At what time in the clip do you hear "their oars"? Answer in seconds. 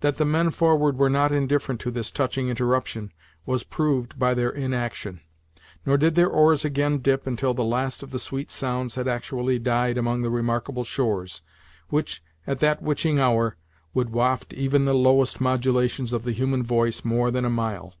6.16-6.64